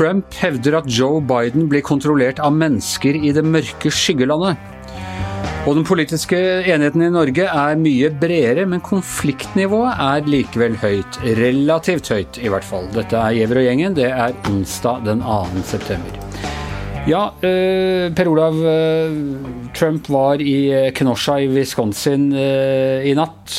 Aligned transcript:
Trump 0.00 0.34
hevder 0.38 0.78
at 0.78 0.86
Joe 0.86 1.18
Biden 1.20 1.66
blir 1.68 1.82
kontrollert 1.82 2.38
av 2.38 2.54
mennesker 2.54 3.18
i 3.18 3.32
det 3.34 3.42
mørke 3.42 3.90
skyggelandet. 3.90 4.54
Og 5.66 5.74
den 5.76 5.84
politiske 5.84 6.38
enigheten 6.62 7.02
i 7.04 7.10
Norge 7.10 7.50
er 7.50 7.76
mye 7.82 8.08
bredere, 8.22 8.64
men 8.70 8.80
konfliktnivået 8.86 10.00
er 10.06 10.30
likevel 10.30 10.78
høyt. 10.78 11.20
Relativt 11.42 12.14
høyt, 12.14 12.38
i 12.38 12.48
hvert 12.48 12.64
fall. 12.64 12.86
Dette 12.94 13.18
er 13.18 13.36
Giæver 13.42 13.64
og 13.64 13.68
gjengen. 13.68 13.98
Det 13.98 14.08
er 14.14 14.32
onsdag 14.48 15.04
den 15.10 15.26
2. 15.26 15.68
september. 15.74 16.29
Ja, 17.08 17.32
eh, 17.40 18.12
Per 18.12 18.28
Olav. 18.28 18.54
Eh, 18.66 19.12
Trump 19.74 20.08
var 20.08 20.40
i 20.40 20.68
eh, 20.68 20.92
Kenosha 20.92 21.38
i 21.40 21.46
Wisconsin 21.48 22.26
i 22.34 23.12
natt 23.16 23.54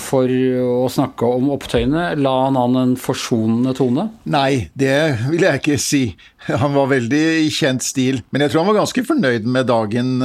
for 0.00 0.32
å 0.32 0.88
snakke 0.90 1.28
om 1.28 1.50
opptøyene. 1.52 2.06
La 2.16 2.32
han 2.46 2.56
an 2.58 2.78
en 2.80 2.94
forsonende 3.00 3.74
tone? 3.76 4.08
Nei, 4.24 4.70
det 4.72 4.96
vil 5.28 5.44
jeg 5.44 5.60
ikke 5.60 5.78
si. 5.82 6.02
Han 6.48 6.74
var 6.74 6.88
veldig 6.90 7.22
i 7.44 7.50
kjent 7.52 7.84
stil. 7.86 8.22
Men 8.32 8.46
jeg 8.46 8.52
tror 8.52 8.62
han 8.62 8.72
var 8.72 8.80
ganske 8.80 9.04
fornøyd 9.06 9.46
med 9.46 9.68
dagen 9.70 10.16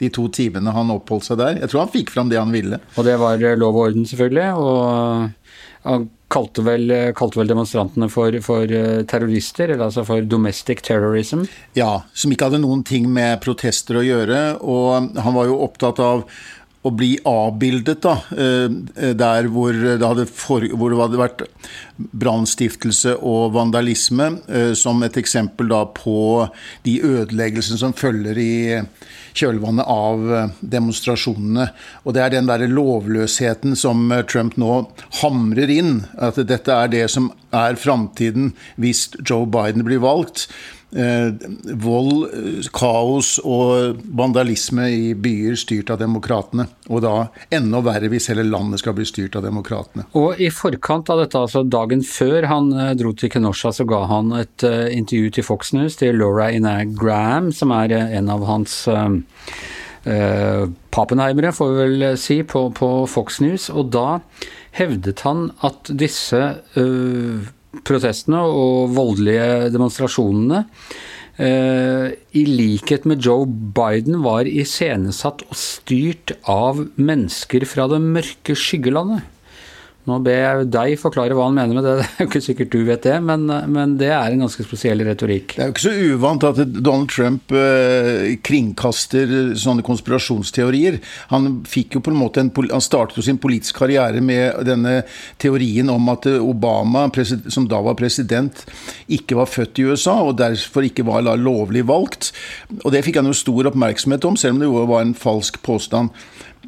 de 0.00 0.12
to 0.14 0.28
timene 0.32 0.72
han 0.72 0.94
oppholdt 0.94 1.28
seg 1.28 1.42
der. 1.42 1.58
Jeg 1.60 1.72
tror 1.72 1.84
han 1.84 1.92
fikk 1.92 2.14
fram 2.14 2.30
det 2.32 2.40
han 2.40 2.54
ville. 2.54 2.80
Og 2.96 3.04
det 3.08 3.18
var 3.20 3.42
lov 3.60 3.74
og 3.74 3.90
orden, 3.90 4.08
selvfølgelig. 4.08 4.48
og 4.54 5.28
han 5.84 6.08
kalte 6.30 6.62
vel, 6.62 6.92
kalte 7.18 7.40
vel 7.40 7.50
demonstrantene 7.50 8.08
for, 8.12 8.36
for, 8.44 8.70
eh, 8.70 9.02
terrorister, 9.10 9.72
eller 9.72 9.88
altså 9.88 10.04
for 10.06 10.22
domestic 10.22 10.84
terrorism? 10.86 11.44
Ja, 11.78 12.04
som 12.14 12.32
ikke 12.32 12.50
hadde 12.50 12.62
noen 12.62 12.84
ting 12.86 13.08
med 13.10 13.40
protester 13.44 13.98
å 14.00 14.06
gjøre. 14.06 14.40
Og 14.62 15.10
han 15.18 15.36
var 15.36 15.50
jo 15.50 15.60
opptatt 15.66 16.00
av 16.04 16.24
å 16.80 16.90
bli 16.96 17.12
avbildet, 17.28 18.00
da, 18.00 18.14
eh, 18.32 19.12
der 19.12 19.48
hvor 19.52 19.76
det 19.76 20.00
hadde, 20.00 20.24
for, 20.26 20.64
hvor 20.64 20.92
det 20.92 21.00
hadde 21.02 21.20
vært 21.20 21.42
brannstiftelse 21.96 23.18
og 23.20 23.52
vandalisme, 23.52 24.30
eh, 24.48 24.72
som 24.72 25.02
et 25.04 25.18
eksempel 25.20 25.68
da 25.68 25.84
på 25.84 26.48
de 26.86 26.96
ødeleggelsene 27.04 27.82
som 27.82 27.92
følger 27.92 28.40
i 28.40 28.54
kjølvannet 29.36 29.84
av 29.92 30.32
eh, 30.32 30.56
demonstrasjonene. 30.60 31.68
Og 32.04 32.16
det 32.16 32.24
er 32.24 32.34
den 32.38 32.48
der 32.48 32.64
lovløsheten 32.70 33.76
som 33.76 34.08
Trump 34.30 34.56
nå 34.56 34.80
hamrer 35.20 35.76
inn. 35.76 36.04
At 36.16 36.40
dette 36.40 36.72
er 36.72 36.88
det 36.92 37.06
som 37.12 37.28
er 37.52 37.76
framtiden 37.76 38.54
hvis 38.80 39.08
Joe 39.20 39.44
Biden 39.50 39.84
blir 39.84 40.00
valgt 40.00 40.46
eh, 40.48 40.79
vold, 40.90 42.30
kaos 42.74 43.36
og 43.46 44.00
vandalisme 44.18 44.88
i 44.90 45.12
byer 45.14 45.58
styrt 45.60 45.92
av 45.94 46.00
demokratene. 46.02 46.66
Og 46.90 47.04
da 47.04 47.14
enda 47.54 47.82
verre 47.86 48.10
hvis 48.10 48.30
hele 48.32 48.42
landet 48.48 48.82
skal 48.82 48.96
bli 48.98 49.06
styrt 49.06 49.38
av 49.38 49.46
demokratene. 49.46 50.08
Og 50.18 50.40
i 50.42 50.50
forkant 50.50 51.12
av 51.12 51.22
dette, 51.22 51.38
altså 51.38 51.62
dagen 51.62 52.02
før 52.06 52.48
han 52.50 52.72
eh, 52.74 52.94
dro 52.98 53.14
til 53.14 53.30
Kenosha, 53.30 53.70
så 53.74 53.86
ga 53.88 54.02
han 54.10 54.32
et 54.40 54.64
intervju 54.66 55.30
til 55.36 55.46
Fox 55.46 55.74
News 55.76 56.00
til 56.00 56.18
Laura 56.18 56.50
Ina 56.50 56.80
Graham, 56.84 57.52
som 57.54 57.72
er 57.74 57.94
en 58.00 58.30
av 58.32 58.44
hans 58.48 58.74
uh, 58.88 60.64
Pappenheimere, 60.90 61.52
får 61.54 61.70
vi 61.70 61.78
vel 61.80 62.04
si, 62.18 62.40
på, 62.42 62.66
på, 62.76 62.90
Fox 63.10 63.40
News. 63.44 63.68
Og 63.70 63.92
da 63.94 64.20
hevdet 64.76 65.24
han 65.26 65.50
at 65.66 65.90
disse 66.00 66.40
uh, 66.76 67.50
protestene 67.86 68.42
og 68.42 68.92
voldelige 68.96 69.70
demonstrasjonene 69.74 70.66
Uh, 71.40 72.10
i 72.36 72.42
likhet 72.44 73.06
med 73.08 73.22
Joe 73.24 73.46
Biden 73.48 74.18
var 74.20 74.44
iscenesatt 74.44 75.40
og 75.46 75.56
styrt 75.56 76.34
av 76.44 76.82
mennesker 77.00 77.64
fra 77.64 77.86
det 77.88 78.00
mørke 78.02 78.52
skyggelandet. 78.52 79.24
Nå 80.10 80.18
ber 80.26 80.40
jeg 80.40 80.68
deg 80.74 80.96
forklare 80.98 81.36
hva 81.36 81.46
han 81.46 81.56
mener 81.56 81.78
med 81.78 81.86
det. 81.86 81.96
Det 82.10 82.24
er 82.24 82.26
jo 82.26 82.30
ikke 82.30 82.42
sikkert 82.44 82.72
du 82.74 82.80
vet 82.86 83.06
det, 83.06 83.16
men, 83.24 83.46
men 83.72 83.94
det 84.00 84.10
er 84.12 84.32
en 84.32 84.42
ganske 84.44 84.64
spesiell 84.66 85.02
retorikk. 85.06 85.54
Det 85.56 85.62
er 85.62 85.70
jo 85.70 85.74
ikke 85.74 85.84
så 85.84 86.14
uvant 86.14 86.46
at 86.46 86.58
Donald 86.76 87.10
Trump 87.12 87.54
eh, 87.56 88.34
kringkaster 88.44 89.32
sånne 89.58 89.84
konspirasjonsteorier. 89.86 90.98
Han, 91.32 91.48
fikk 91.68 91.96
jo 91.96 92.02
på 92.04 92.12
en 92.12 92.18
måte 92.20 92.42
en, 92.42 92.50
han 92.70 92.84
startet 92.84 93.18
jo 93.18 93.24
sin 93.24 93.40
politiske 93.40 93.78
karriere 93.78 94.22
med 94.24 94.60
denne 94.68 95.00
teorien 95.40 95.90
om 95.92 96.12
at 96.12 96.28
Obama, 96.40 97.06
som 97.48 97.68
da 97.70 97.80
var 97.84 97.98
president, 97.98 98.64
ikke 99.08 99.38
var 99.40 99.50
født 99.50 99.80
i 99.80 99.88
USA 99.88 100.18
og 100.26 100.38
derfor 100.40 100.86
ikke 100.86 101.06
var 101.08 101.24
lovlig 101.40 101.86
valgt. 101.88 102.32
Og 102.82 102.90
det 102.94 103.04
fikk 103.06 103.20
han 103.20 103.30
jo 103.30 103.36
stor 103.36 103.70
oppmerksomhet 103.72 104.28
om, 104.28 104.38
selv 104.40 104.58
om 104.58 104.62
det 104.62 104.70
jo 104.70 104.86
var 104.90 105.06
en 105.06 105.16
falsk 105.16 105.62
påstand. 105.66 106.12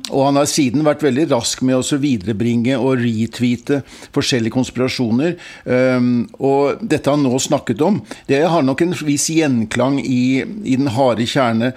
Og 0.09 0.25
han 0.25 0.39
har 0.41 0.49
siden 0.49 0.85
vært 0.87 1.05
veldig 1.05 1.27
rask 1.31 1.61
med 1.69 1.77
å 1.79 1.99
viderebringe 2.01 2.79
og 2.81 3.03
retweete 3.03 3.83
forskjellige 4.15 4.55
konspirasjoner. 4.55 5.37
Um, 5.65 6.25
og 6.41 6.81
dette 6.81 7.13
han 7.13 7.25
nå 7.27 7.39
snakket 7.43 7.85
om, 7.85 8.01
det 8.29 8.41
har 8.43 8.65
nok 8.65 8.85
en 8.85 8.97
viss 9.05 9.29
gjenklang 9.33 10.01
i, 10.01 10.43
i 10.43 10.79
den 10.81 10.91
harde 10.97 11.29
kjerne 11.29 11.75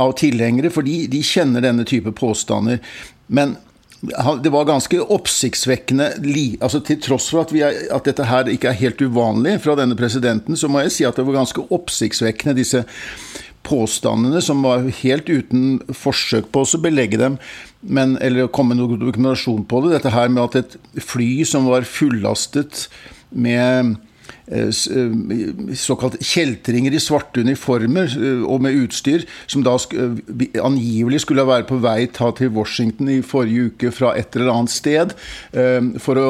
av 0.00 0.12
tilhengere, 0.18 0.72
fordi 0.74 1.04
de 1.10 1.22
kjenner 1.24 1.64
denne 1.64 1.86
type 1.88 2.12
påstander. 2.16 2.82
Men 3.26 3.56
det 4.42 4.50
var 4.52 4.66
ganske 4.68 4.98
oppsiktsvekkende 5.00 6.10
altså 6.60 6.80
Til 6.84 6.98
tross 7.00 7.30
for 7.32 7.44
at, 7.44 7.54
er, 7.56 7.78
at, 7.94 8.04
dette 8.04 8.26
her 8.28 8.50
ikke 8.52 8.68
er 8.68 8.80
helt 8.82 9.00
uvanlig 9.00 9.56
fra 9.64 9.76
denne 9.78 9.96
presidenten, 9.96 10.58
så 10.60 10.68
må 10.68 10.82
jeg 10.84 10.92
si 10.92 11.06
at 11.08 11.16
det 11.16 11.24
var 11.24 11.38
ganske 11.40 11.64
oppsiktsvekkende, 11.72 12.56
disse 12.58 12.84
påstandene, 13.64 14.42
som 14.44 14.62
var 14.64 14.86
helt 15.00 15.28
uten 15.30 15.78
forsøk 15.88 16.50
på 16.52 16.64
å 16.64 16.80
belegge 16.82 17.20
dem, 17.20 17.38
men, 17.80 18.16
eller 18.24 18.50
komme 18.52 18.74
med 18.74 18.82
noen 18.82 19.00
dokumentasjon 19.02 19.64
på 19.68 19.84
det. 19.84 19.96
Dette 19.96 20.14
her 20.14 20.32
med 20.32 20.44
at 20.44 20.60
et 20.62 21.04
fly 21.04 21.44
som 21.48 21.68
var 21.70 21.86
fullastet 21.88 22.86
med 23.34 23.96
såkalt 24.44 26.18
kjeltringer 26.20 26.92
i 26.92 27.00
svarte 27.00 27.40
uniformer 27.40 28.10
eh, 28.12 28.42
og 28.44 28.60
med 28.64 28.76
utstyr, 28.76 29.24
som 29.46 29.64
da 29.64 29.76
angivelig 30.60 31.22
skulle 31.24 31.46
være 31.48 31.64
på 31.68 31.78
vei 31.80 32.04
ta 32.12 32.28
til 32.36 32.52
Washington 32.52 33.08
i 33.08 33.22
forrige 33.24 33.70
uke 33.70 33.92
fra 33.94 34.12
et 34.18 34.36
eller 34.36 34.52
annet 34.52 34.74
sted, 34.74 35.14
for 36.02 36.18
å 36.20 36.28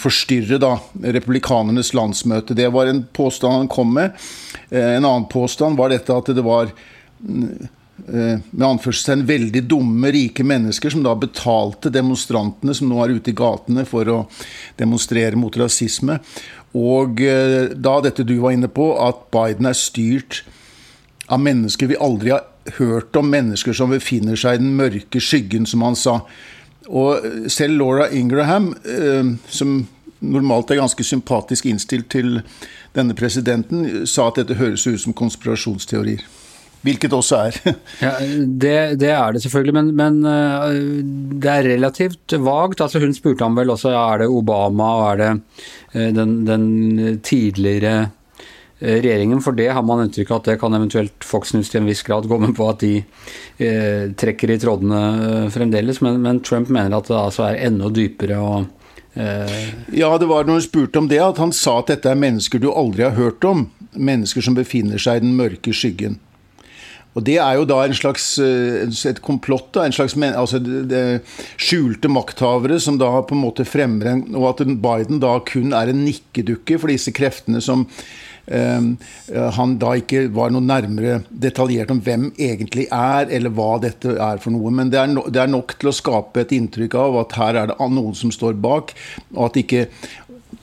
forstyrre 0.00 0.58
da 0.62 0.72
republikanernes 1.16 1.92
landsmøte. 1.96 2.56
Det 2.56 2.68
var 2.72 2.90
en 2.90 3.02
påstand 3.16 3.58
han 3.58 3.70
kom 3.72 3.92
med. 3.96 4.16
En 4.70 5.04
annen 5.04 5.28
påstand 5.30 5.78
var 5.80 5.92
dette 5.92 6.14
at 6.14 6.32
det 6.36 6.44
var 6.44 6.72
med 8.10 8.64
anførselstegn 8.66 9.24
veldig 9.28 9.62
dumme, 9.68 10.10
rike 10.12 10.44
mennesker 10.46 10.92
som 10.92 11.04
da 11.04 11.12
betalte 11.18 11.92
demonstrantene 11.92 12.74
som 12.76 12.88
nå 12.90 13.00
er 13.04 13.16
ute 13.18 13.32
i 13.32 13.36
gatene 13.36 13.84
for 13.88 14.08
å 14.08 14.18
demonstrere 14.80 15.38
mot 15.38 15.56
rasisme. 15.60 16.18
Og 16.78 17.20
eh, 17.24 17.72
da 17.74 17.98
dette 18.04 18.26
du 18.26 18.36
var 18.42 18.54
inne 18.54 18.70
på, 18.70 18.92
at 19.02 19.26
Biden 19.34 19.66
er 19.66 19.78
styrt 19.78 20.44
av 21.30 21.42
mennesker 21.42 21.90
vi 21.90 21.98
aldri 21.98 22.34
har 22.34 22.46
hørt 22.76 23.16
om, 23.16 23.30
mennesker 23.30 23.74
som 23.74 23.92
befinner 23.94 24.38
seg 24.38 24.58
i 24.58 24.62
den 24.62 24.74
mørke 24.78 25.22
skyggen, 25.22 25.66
som 25.66 25.82
han 25.86 25.98
sa. 25.98 26.20
Og 26.90 27.50
selv 27.50 27.78
Laura 27.78 28.10
Ingraham, 28.10 28.72
eh, 28.84 29.34
som 29.50 29.80
normalt 30.20 30.70
er 30.70 30.82
ganske 30.82 31.04
sympatisk 31.04 31.66
innstilt 31.66 32.10
til 32.12 32.42
denne 32.94 33.14
presidenten, 33.14 34.06
sa 34.06 34.28
at 34.28 34.42
dette 34.42 34.58
høres 34.60 34.86
ut 34.86 35.00
som 35.00 35.16
konspirasjonsteorier. 35.16 36.26
Hvilket 36.80 37.12
også 37.12 37.40
er. 37.44 37.56
ja, 38.00 38.12
det, 38.62 38.76
det, 39.00 39.10
er 39.12 39.34
det 39.34 39.42
selvfølgelig, 39.44 39.74
men, 39.76 39.90
men, 39.96 40.22
eh, 40.24 40.78
det 41.42 41.52
er 41.52 41.68
relativt 41.74 42.32
vagt. 42.40 42.80
Altså 42.80 43.02
hun 43.02 43.12
spurte 43.16 43.44
ham 43.44 43.58
vel 43.58 43.72
også 43.74 43.92
er 43.92 44.22
det 44.22 44.30
Obama 44.32 44.88
og 44.96 45.04
er 45.10 45.20
det 45.20 45.28
eh, 45.92 46.08
den, 46.16 46.38
den, 46.48 46.64
tidligere 47.26 48.08
eh, 48.80 48.96
regjeringen. 48.96 49.42
For 49.44 49.56
det 49.56 49.68
har 49.76 49.84
man 49.84 50.06
inntrykk 50.06 50.32
av 50.32 50.40
at 50.40 50.48
det 50.52 50.58
kan 50.62 50.78
eventuelt 50.78 51.26
Fox 51.26 51.52
News 51.52 51.68
til 51.68 51.82
en 51.82 51.90
viss 51.90 52.02
grad 52.06 52.30
gå 52.30 52.40
med 52.40 52.56
på 52.56 52.70
at 52.72 52.80
de 52.80 52.94
eh, 52.96 54.08
trekker 54.16 54.56
i 54.56 54.58
trådene 54.64 55.50
fremdeles. 55.52 56.00
Men, 56.06 56.16
men, 56.24 56.40
Trump 56.40 56.72
mener 56.72 56.96
at 56.96 57.12
det 57.12 57.18
altså 57.20 57.50
er 57.50 57.60
enda 57.68 57.92
dypere 57.92 58.40
og 58.40 58.76
ja, 59.10 60.06
det 60.22 60.28
var 60.30 60.46
når 60.46 60.54
hun 60.54 60.62
spurte 60.62 61.00
om 61.00 61.08
det, 61.10 61.18
at 61.18 61.40
han 61.42 61.50
sa 61.52 61.80
at 61.80 61.88
dette 61.90 62.12
er 62.12 62.16
mennesker 62.16 62.62
du 62.62 62.68
aldri 62.70 63.02
har 63.02 63.16
hørt 63.18 63.42
om. 63.44 63.64
Mennesker 63.98 64.44
som 64.46 64.54
befinner 64.54 65.02
seg 65.02 65.18
i 65.18 65.24
den 65.24 65.34
mørke 65.34 65.74
skyggen. 65.74 66.20
Og 67.18 67.24
Det 67.26 67.36
er 67.42 67.58
jo 67.58 67.66
da 67.66 67.82
en 67.84 67.96
slags, 67.96 68.38
eh, 68.38 68.86
et 69.10 69.22
komplott, 69.22 69.76
en 69.76 69.92
slags 69.92 70.14
altså 70.14 70.60
det, 70.62 71.22
skjulte 71.58 72.08
makthavere 72.08 72.78
som 72.80 72.98
da 72.98 73.10
på 73.22 73.34
en 73.34 73.42
måte 73.42 73.66
fremmer 73.66 74.06
en 74.06 74.34
Og 74.36 74.48
at 74.50 74.66
Biden 74.66 75.20
da 75.20 75.38
kun 75.40 75.72
er 75.72 75.90
en 75.90 76.04
nikkedukke 76.04 76.78
for 76.78 76.88
disse 76.88 77.10
kreftene 77.10 77.60
som 77.60 77.88
eh, 78.46 78.80
han 79.56 79.78
da 79.78 79.96
ikke 79.98 80.28
var 80.32 80.50
noe 80.54 80.62
nærmere 80.62 81.24
detaljert 81.30 81.90
om 81.90 82.00
hvem 82.00 82.30
egentlig 82.38 82.86
er, 82.86 83.26
eller 83.28 83.50
hva 83.50 83.78
dette 83.82 84.14
er 84.14 84.38
for 84.38 84.54
noe. 84.54 84.70
Men 84.70 84.90
det 84.90 85.02
er, 85.02 85.10
no, 85.10 85.26
det 85.26 85.42
er 85.42 85.50
nok 85.50 85.78
til 85.80 85.90
å 85.90 85.96
skape 85.96 86.44
et 86.44 86.54
inntrykk 86.54 86.94
av 86.94 87.22
at 87.24 87.38
her 87.42 87.58
er 87.58 87.72
det 87.72 87.90
noen 87.90 88.14
som 88.14 88.30
står 88.30 88.54
bak, 88.54 88.94
og 89.34 89.50
at 89.50 89.62
ikke 89.64 89.88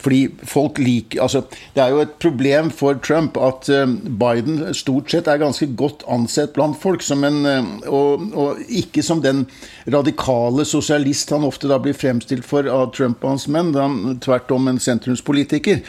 fordi 0.02 0.28
folk 0.46 0.78
liker 0.82 1.22
altså, 1.24 1.44
Det 1.76 1.82
er 1.84 1.94
jo 1.94 2.02
et 2.04 2.14
problem 2.22 2.70
for 2.74 3.00
Trump 3.04 3.38
at 3.42 3.70
uh, 3.74 3.86
Biden 3.90 4.62
stort 4.78 5.12
sett 5.12 5.30
er 5.30 5.42
ganske 5.42 5.70
godt 5.80 6.06
ansett 6.12 6.54
blant 6.56 6.78
folk. 6.80 7.04
En, 7.14 7.40
uh, 7.46 7.90
og, 7.90 8.28
og, 8.38 8.62
ikke 8.68 9.04
som 9.06 9.22
den 9.24 9.46
radikale 9.90 10.66
sosialist 10.68 11.32
han 11.34 11.46
ofte 11.48 11.70
da 11.70 11.80
blir 11.82 11.98
fremstilt 11.98 12.46
for 12.46 12.68
av 12.70 12.92
Trump 12.96 13.24
og 13.24 13.34
hans 13.36 13.48
menn. 13.52 13.74
Han, 13.78 14.18
tvert 14.24 14.52
om 14.54 14.70
en 14.70 14.80
sentrumspolitiker, 14.82 15.82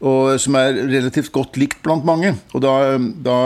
og, 0.00 0.36
som 0.42 0.58
er 0.58 0.78
relativt 0.90 1.32
godt 1.34 1.58
likt 1.60 1.82
blant 1.84 2.06
mange. 2.06 2.34
Og 2.54 2.62
da, 2.64 2.96
da 2.98 3.38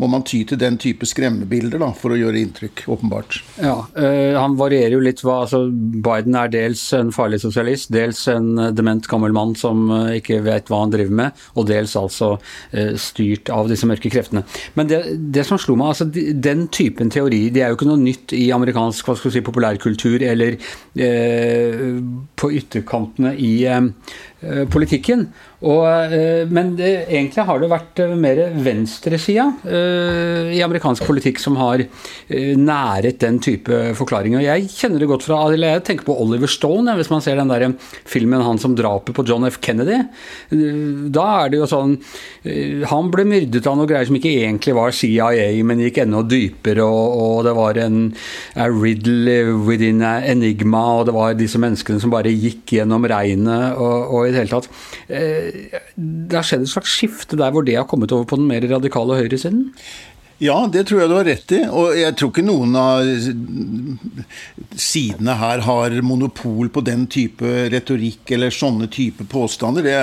må 0.00 0.10
man 0.10 0.26
ty 0.26 0.42
til 0.48 0.60
den 0.60 0.78
type 0.80 1.06
skremmebilder 1.08 1.80
da, 1.82 1.90
for 1.96 2.14
å 2.14 2.18
gjøre 2.18 2.42
inntrykk, 2.42 2.84
åpenbart. 2.90 3.40
Ja, 3.62 3.76
øh, 3.96 4.36
Han 4.40 4.58
varierer 4.58 4.96
jo 4.96 5.04
litt 5.04 5.22
hva 5.24 5.42
altså 5.44 5.64
Biden 5.70 6.36
er 6.38 6.50
dels 6.52 6.82
en 6.96 7.12
farlig 7.14 7.40
sosialist, 7.44 7.92
dels 7.94 8.26
en 8.30 8.52
dement 8.76 9.06
gammel 9.10 9.34
mann 9.34 9.53
som 9.58 9.86
eh, 9.90 10.18
ikke 10.20 10.40
vet 10.44 10.70
hva 10.70 10.82
han 10.84 10.92
driver 10.92 11.18
med, 11.22 11.44
og 11.54 11.68
dels 11.70 11.96
altså 11.98 12.34
eh, 12.72 12.94
styrt 13.00 13.50
av 13.54 13.70
disse 13.70 13.88
mørke 13.88 14.12
kreftene. 14.12 14.44
Men 14.78 14.90
det, 14.90 15.00
det 15.34 15.46
som 15.48 15.60
slo 15.60 15.76
meg, 15.80 15.94
altså 15.94 16.08
den 16.08 16.66
typen 16.74 17.12
teori, 17.14 17.46
det 17.54 17.64
er 17.64 17.72
jo 17.72 17.78
ikke 17.78 17.90
noe 17.90 18.02
nytt 18.02 18.36
i 18.36 18.46
amerikansk 18.54 19.08
hva 19.08 19.16
skal 19.18 19.30
vi 19.30 19.38
si, 19.38 19.44
populærkultur 19.46 20.24
eller 20.24 20.58
eh, 20.94 21.82
på 22.38 22.52
ytterkantene 22.60 23.34
i 23.38 23.54
Eh, 23.64 23.82
politikken. 24.70 25.28
Og, 25.64 26.12
eh, 26.12 26.44
men 26.52 26.74
det, 26.76 26.90
egentlig 27.08 27.44
har 27.48 27.60
det 27.60 27.70
vært 27.72 28.00
eh, 28.04 28.14
mer 28.20 28.40
venstresida 28.64 29.46
i 29.64 30.60
amerikansk 30.64 31.06
politikk 31.06 31.40
som 31.40 31.56
har 31.58 31.82
næret 32.28 33.18
den 33.22 33.38
type 33.42 33.78
forklaringer. 33.98 34.42
Jeg 34.44 34.68
kjenner 34.72 35.00
det 35.00 35.08
godt 35.08 35.24
fra 35.26 35.40
eller 35.52 35.76
Jeg 35.76 35.84
tenker 35.88 36.06
på 36.06 36.16
Oliver 36.20 36.50
Stone, 36.50 36.92
hvis 36.98 37.10
man 37.12 37.22
ser 37.24 37.38
den 37.40 37.50
der 37.50 37.74
filmen 38.08 38.44
han 38.44 38.60
som 38.60 38.74
drapet 38.76 39.16
på 39.16 39.24
John 39.26 39.46
F. 39.48 39.58
Kennedy. 39.64 40.00
Da 41.14 41.24
er 41.44 41.52
det 41.52 41.60
jo 41.60 41.68
sånn 41.70 41.94
Han 42.90 43.10
ble 43.12 43.24
myrdet 43.28 43.66
av 43.68 43.76
noe 43.78 43.88
greier 43.88 44.08
som 44.08 44.18
ikke 44.18 44.32
egentlig 44.44 44.74
var 44.76 44.94
CIA, 44.94 45.30
men 45.66 45.82
gikk 45.84 46.02
enda 46.04 46.22
dypere, 46.28 46.84
og, 46.84 47.16
og 47.24 47.38
det 47.46 47.54
var 47.56 47.80
en 47.80 47.98
a 48.60 48.68
riddle 48.68 49.54
within 49.64 50.02
a 50.04 50.18
enigma, 50.28 50.84
og 50.98 51.08
det 51.08 51.16
var 51.16 51.38
disse 51.38 51.60
menneskene 51.62 52.02
som 52.02 52.12
bare 52.12 52.32
gikk 52.32 52.76
gjennom 52.78 53.08
regnet. 53.10 53.78
og, 53.80 54.14
og 54.14 54.33
det 54.34 54.42
hele 54.42 54.54
tatt. 54.54 54.70
Eh, 55.08 55.78
det 55.96 56.36
har 56.36 56.46
skjedd 56.46 56.66
et 56.66 56.74
slags 56.74 56.96
skifte 56.98 57.38
der 57.40 57.54
hvor 57.54 57.66
det 57.66 57.78
har 57.78 57.88
kommet 57.90 58.12
over 58.14 58.28
på 58.28 58.40
den 58.40 58.50
mer 58.50 58.66
radikale 58.74 59.20
høyresiden? 59.22 59.70
Ja, 60.42 60.64
det 60.66 60.88
tror 60.88 61.00
jeg 61.00 61.10
du 61.10 61.14
har 61.14 61.28
rett 61.28 61.52
i. 61.54 61.60
Og 61.70 61.94
jeg 61.94 62.14
tror 62.18 62.32
ikke 62.32 62.44
noen 62.44 62.74
av 62.76 63.06
sidene 64.80 65.36
her 65.38 65.62
har 65.62 65.94
monopol 66.02 66.70
på 66.74 66.82
den 66.84 67.06
type 67.10 67.52
retorikk 67.72 68.34
eller 68.34 68.54
sånne 68.54 68.88
type 68.92 69.26
påstander. 69.30 69.86
Det, 69.86 69.94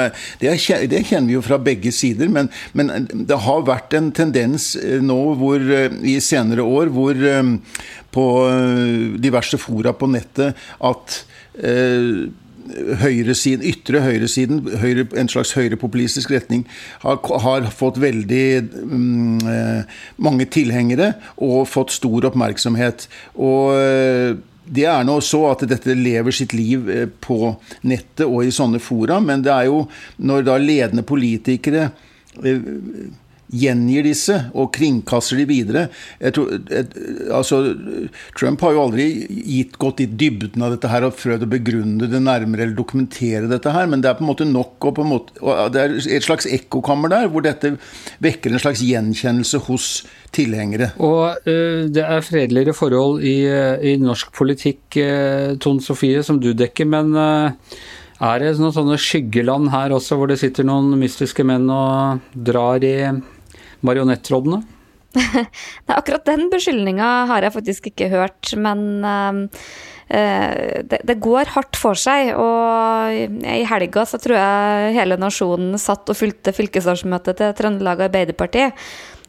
det, 0.42 0.56
det 0.94 1.04
kjenner 1.10 1.28
vi 1.28 1.36
jo 1.36 1.44
fra 1.46 1.60
begge 1.62 1.92
sider. 1.96 2.32
Men, 2.32 2.48
men, 2.78 3.10
det 3.12 3.42
har 3.44 3.68
vært 3.68 3.98
en 3.98 4.12
tendens 4.16 4.72
eh, 4.80 5.02
nå 5.04 5.20
hvor, 5.42 5.60
eh, 5.62 5.92
i 6.08 6.18
senere 6.24 6.64
år 6.64 6.94
hvor 6.96 7.20
på 8.12 8.24
diverse 9.24 9.60
fora 9.62 9.94
på 9.96 10.10
nettet 10.12 10.58
at 10.84 11.20
høyresiden, 13.02 13.66
ytre 13.68 14.02
høyresiden, 14.04 14.62
høyre, 14.82 15.08
en 15.18 15.32
slags 15.32 15.54
høyrepopulistisk 15.58 16.32
retning, 16.34 16.66
har, 17.04 17.20
har 17.46 17.68
fått 17.76 18.00
veldig 18.02 18.46
um, 18.84 19.42
mange 20.22 20.48
tilhengere 20.52 21.14
og 21.42 21.68
fått 21.72 21.94
stor 21.96 22.30
oppmerksomhet. 22.32 23.08
Og 23.40 23.76
eh, 23.78 24.40
det 24.72 24.86
er 24.88 25.04
nå 25.08 25.18
så 25.26 25.44
at 25.52 25.66
dette 25.70 25.96
lever 25.98 26.36
sitt 26.36 26.54
liv 26.56 26.90
eh, 26.92 27.08
på 27.10 27.56
nettet 27.88 28.28
og 28.28 28.46
i 28.46 28.54
sånne 28.54 28.82
fora, 28.84 29.20
men 29.24 29.44
det 29.46 29.54
er 29.54 29.68
jo 29.72 29.84
når 30.22 30.48
da 30.48 30.60
ledende 30.62 31.06
politikere 31.08 31.90
gjengir 33.52 34.06
disse 34.08 34.38
og 34.56 34.72
kringkaster 34.76 35.42
de 35.42 35.46
videre. 35.50 35.86
Tror, 36.34 36.56
et, 36.72 36.96
altså, 37.34 37.62
Trump 38.38 38.64
har 38.66 38.76
jo 38.76 38.86
aldri 38.86 39.08
gitt, 39.28 39.78
gått 39.82 40.04
i 40.04 40.08
dybden 40.08 40.64
av 40.66 40.76
dette 40.76 40.92
her 40.92 41.06
og 41.08 41.18
prøvd 41.20 41.46
å 41.46 41.52
begrunne 41.52 42.10
det 42.12 42.24
nærmere 42.24 42.66
eller 42.66 42.78
dokumentere 42.78 43.50
dette 43.52 43.74
her, 43.76 43.90
men 43.92 44.04
det 44.04 44.12
er 44.12 44.18
på 44.20 44.26
en 44.26 44.32
måte 44.32 44.48
nok 44.48 44.90
og, 44.90 45.04
måte, 45.08 45.38
og 45.44 45.72
Det 45.74 45.84
er 45.84 45.96
et 46.18 46.26
slags 46.26 46.48
ekkokammer 46.50 47.12
der, 47.12 47.30
hvor 47.32 47.46
dette 47.46 47.76
vekker 48.24 48.54
en 48.54 48.64
slags 48.64 48.84
gjenkjennelse 48.86 49.62
hos 49.68 49.88
tilhengere. 50.36 50.92
Og 51.04 51.48
uh, 51.48 51.88
det 51.92 52.04
er 52.06 52.26
fredeligere 52.26 52.76
forhold 52.78 53.24
i, 53.28 53.38
uh, 53.52 53.76
i 53.84 53.98
norsk 54.02 54.32
politikk, 54.36 54.86
uh, 54.98 55.58
Tone 55.62 55.84
Sofie, 55.84 56.24
som 56.24 56.40
du 56.42 56.54
dekker, 56.58 56.88
men 56.88 57.12
er 58.22 58.42
det 58.42 58.54
noen 58.62 58.74
sånne 58.76 59.00
skyggeland 59.02 59.72
her 59.74 59.94
også, 59.96 60.18
hvor 60.18 60.30
det 60.30 60.40
sitter 60.42 60.68
noen 60.68 60.94
mystiske 61.02 61.46
menn 61.48 61.66
og 61.74 62.22
drar 62.34 62.84
i 62.86 62.96
marionettrollene? 63.86 64.62
Nei, 65.18 65.96
akkurat 65.96 66.28
den 66.28 66.48
beskyldninga 66.52 67.08
har 67.32 67.44
jeg 67.44 67.56
faktisk 67.58 67.90
ikke 67.92 68.12
hørt, 68.14 68.54
men 68.56 69.04
uh, 69.04 69.66
det, 70.12 71.02
det, 71.08 71.18
går 71.24 71.52
hardt 71.54 71.80
for 71.80 72.00
seg. 72.00 72.34
Og 72.40 73.16
i 73.44 73.62
helga 73.68 74.06
så 74.08 74.20
tror 74.22 74.38
jeg 74.40 74.96
hele 75.00 75.20
nasjonen 75.20 75.76
satt 75.80 76.08
og 76.12 76.20
fulgte 76.20 76.56
fylkesårsmøtet 76.56 77.40
til 77.40 77.56
Trøndelag 77.60 78.08
Arbeiderparti. 78.08 78.70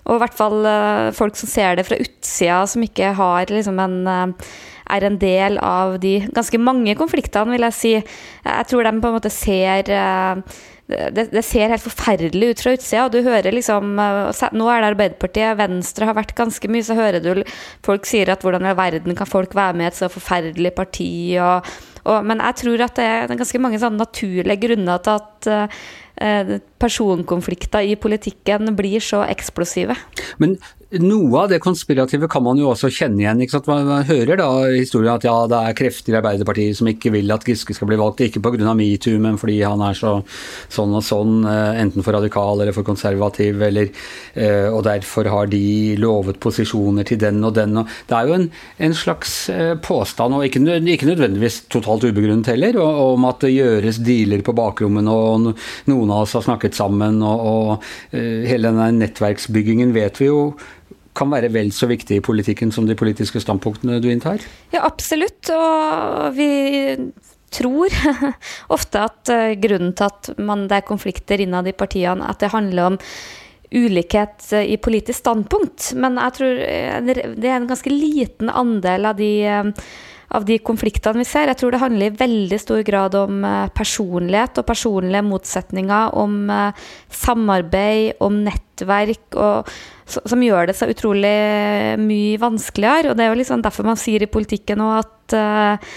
Og 0.02 0.16
i 0.16 0.22
hvert 0.22 0.38
fall 0.38 0.60
uh, 0.66 1.10
folk 1.14 1.38
som 1.38 1.50
ser 1.50 1.78
det 1.78 1.86
fra 1.86 1.98
utsida, 2.02 2.62
som 2.70 2.86
ikke 2.86 3.14
har 3.18 3.50
liksom 3.50 3.82
en 3.82 3.98
uh, 4.06 4.52
er 4.92 5.06
en 5.06 5.18
del 5.20 5.58
av 5.62 5.96
de 6.02 6.16
ganske 6.34 6.58
mange 6.60 6.94
konfliktene, 6.98 7.54
vil 7.54 7.66
jeg 7.68 7.78
si. 7.78 7.92
Jeg 8.44 8.68
tror 8.68 8.86
de 8.86 8.92
på 8.98 9.10
en 9.10 9.16
måte 9.16 9.32
ser 9.32 9.88
det, 10.90 11.28
det, 11.32 11.42
ser 11.46 11.70
helt 11.72 11.84
forferdelig 11.84 12.50
ut 12.50 12.62
fra 12.64 12.72
utsida. 12.76 13.06
Du 13.12 13.20
hører 13.24 13.54
liksom 13.54 13.94
eh, 14.02 14.42
Nå 14.56 14.68
er 14.68 14.82
det 14.82 14.90
Arbeiderpartiet, 14.92 15.58
Venstre 15.60 16.08
har 16.08 16.18
vært 16.18 16.34
ganske 16.38 16.70
mye, 16.72 16.84
så 16.86 16.96
hører 16.98 17.22
du 17.22 17.44
folk 17.86 18.08
sier 18.08 18.32
at 18.32 18.44
hvordan 18.44 18.66
i 18.68 18.76
verden 18.78 19.16
kan 19.18 19.30
folk 19.30 19.54
være 19.56 19.78
med 19.78 19.88
i 19.88 19.92
et 19.92 20.00
så 20.00 20.10
forferdelig 20.12 20.74
parti? 20.76 21.12
Og, 21.40 21.70
og, 22.04 22.18
men 22.28 22.42
jeg 22.42 22.60
tror 22.64 22.86
at 22.88 22.98
det 22.98 23.08
er 23.08 23.34
ganske 23.34 23.62
mange 23.62 23.80
sånne 23.82 24.02
naturlige 24.02 24.60
grunner 24.66 25.02
til 25.06 25.22
at 25.22 25.50
uh, 25.52 26.56
personkonflikter 26.82 27.88
i 27.88 27.96
politikken 28.00 28.74
blir 28.78 29.02
så 29.02 29.22
eksplosive. 29.30 29.96
Men 30.42 30.58
noe 31.00 31.40
av 31.40 31.48
det 31.48 31.60
konspirative 31.64 32.28
kan 32.28 32.42
man 32.44 32.58
jo 32.60 32.68
også 32.68 32.90
kjenne 32.92 33.22
igjen. 33.22 33.40
ikke 33.40 33.54
sant? 33.54 33.68
Man 33.70 34.04
hører 34.08 34.36
da 34.36 34.48
historien 34.74 35.14
at 35.14 35.24
ja, 35.24 35.34
det 35.48 35.56
er 35.56 35.76
krefter 35.78 36.12
i 36.12 36.18
Arbeiderpartiet 36.18 36.76
som 36.76 36.90
ikke 36.90 37.14
vil 37.14 37.32
at 37.32 37.46
Giske 37.48 37.72
skal 37.76 37.88
bli 37.88 37.96
valgt, 38.00 38.20
ikke 38.26 38.42
pga. 38.44 38.74
metoo, 38.76 39.16
men 39.22 39.38
fordi 39.40 39.62
han 39.62 39.80
er 39.80 39.96
så, 39.96 40.18
sånn 40.72 40.92
og 40.98 41.04
sånn, 41.06 41.46
eh, 41.48 41.80
enten 41.80 42.04
for 42.04 42.12
radikal 42.12 42.60
eller 42.60 42.76
for 42.76 42.84
konservativ, 42.84 43.62
eller, 43.62 43.88
eh, 44.34 44.68
og 44.68 44.82
derfor 44.84 45.30
har 45.32 45.46
de 45.46 45.96
lovet 45.96 46.40
posisjoner 46.40 47.08
til 47.08 47.18
den 47.18 47.42
og 47.44 47.54
den. 47.56 47.78
Og 47.78 47.88
det 48.08 48.18
er 48.18 48.28
jo 48.28 48.36
en, 48.36 48.50
en 48.78 48.94
slags 48.94 49.48
eh, 49.48 49.74
påstand, 49.80 50.36
og 50.36 50.44
ikke, 50.44 50.60
ikke, 50.82 51.08
nødvendigvis 51.08 51.62
totalt 51.72 52.04
ubegrunnet 52.04 52.52
heller, 52.52 52.76
om 52.82 53.24
at 53.30 53.40
det 53.40 53.54
gjøres 53.54 54.02
dealer 54.04 54.44
på 54.44 54.56
bakrommene, 54.56 55.08
og 55.08 55.56
noen 55.88 56.12
av 56.12 56.26
oss 56.26 56.36
har 56.36 56.44
snakket 56.72 56.78
sammen, 56.78 57.22
og, 57.22 57.40
og 57.40 57.82
hele 58.12 58.70
denne 58.70 58.92
nettverksbyggingen 58.98 59.92
vet 59.94 60.20
vi 60.20 60.30
jo 60.30 60.52
kan 61.14 61.28
være 61.28 61.52
vel 61.52 61.72
så 61.72 61.86
viktig 61.90 62.16
i 62.16 62.24
politikken 62.24 62.72
som 62.72 62.86
de 62.86 62.96
politiske 62.96 63.40
standpunktene 63.40 64.00
du 64.00 64.08
inntar? 64.08 64.40
Ja, 64.72 64.86
absolutt. 64.86 65.50
Og 65.52 66.32
vi 66.36 66.48
tror 67.52 67.92
ofte 68.76 69.02
at 69.04 69.28
eh, 69.28 69.58
grunnen 69.60 69.92
til 69.92 70.08
at 70.08 70.30
man, 70.40 70.66
det 70.68 70.78
er 70.78 70.88
konflikter 70.88 71.40
innad 71.42 71.68
i 71.68 71.76
partiene, 71.76 72.24
at 72.24 72.40
det 72.40 72.52
handler 72.54 72.94
om 72.94 72.98
ulikhet 73.72 74.48
eh, 74.56 74.72
i 74.72 74.80
politisk 74.80 75.20
standpunkt. 75.20 75.92
Men 76.00 76.16
jeg 76.16 76.36
tror 76.38 76.62
eh, 76.64 76.96
det 77.04 77.44
er 77.44 77.58
en 77.58 77.68
ganske 77.68 77.92
liten 77.92 78.48
andel 78.48 79.12
av 79.12 79.20
de 79.20 79.34
av 80.32 80.46
de 80.48 80.58
konfliktene 80.64 81.20
vi 81.22 81.26
ser. 81.28 81.50
Jeg 81.50 81.60
tror 81.60 81.74
det 81.74 81.82
handler 81.82 82.08
i 82.08 82.16
veldig 82.20 82.58
stor 82.60 82.82
grad 82.86 83.16
om 83.18 83.42
personlighet 83.76 84.60
og 84.60 84.68
personlige 84.68 85.24
motsetninger, 85.26 86.14
om 86.18 86.38
samarbeid, 87.12 88.22
om 88.24 88.40
nettverk 88.46 89.36
og 89.36 89.72
som 90.12 90.42
gjør 90.44 90.68
det 90.68 90.76
så 90.76 90.88
utrolig 90.92 91.36
mye 92.00 92.40
vanskeligere. 92.40 93.12
Og 93.12 93.18
det 93.18 93.24
er 93.24 93.32
jo 93.32 93.38
liksom 93.40 93.62
derfor 93.64 93.86
man 93.88 94.00
sier 94.00 94.24
i 94.24 94.30
politikken 94.30 94.82
òg 94.84 94.96
at 94.98 95.36
uh, 95.38 95.92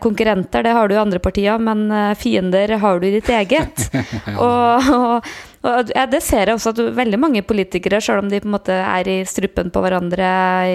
konkurrenter, 0.00 0.64
det 0.64 0.76
har 0.76 0.88
du 0.88 0.94
i 0.96 1.00
andre 1.00 1.20
partier, 1.24 1.60
men 1.60 1.88
fiender 2.20 2.76
har 2.82 3.00
du 3.00 3.08
i 3.08 3.14
ditt 3.16 3.30
eget. 3.32 3.86
og, 4.44 4.92
og 4.92 5.34
og 5.64 5.90
ja, 5.94 6.04
det 6.10 6.20
ser 6.24 6.50
jeg 6.50 6.58
også 6.58 6.74
at 6.74 6.80
veldig 6.98 7.18
mange 7.20 7.42
politikere, 7.46 8.00
selv 8.04 8.20
om 8.20 8.28
de 8.28 8.40
på 8.42 8.48
en 8.48 8.54
måte 8.54 8.74
er 8.76 9.08
i 9.08 9.16
strupen 9.28 9.70
på 9.72 9.80
hverandre 9.80 10.28
i, 10.68 10.74